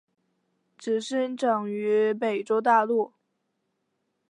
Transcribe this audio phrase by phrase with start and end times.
[0.79, 3.13] 只生长于美洲大陆。